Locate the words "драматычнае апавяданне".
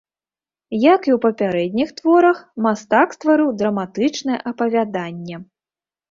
3.59-5.37